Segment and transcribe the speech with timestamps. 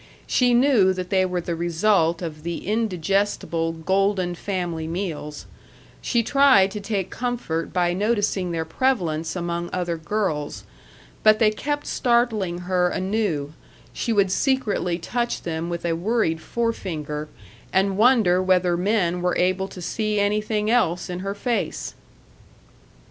[0.25, 5.45] She knew that they were the result of the indigestible Golden family meals;
[6.01, 10.63] she tried to take comfort by noticing their prevalence among other girls;
[11.21, 13.53] but they kept startling her anew;
[13.93, 17.29] she would secretly touch them with a worried forefinger,
[17.71, 21.93] and wonder whether men were able to see anything else in her face.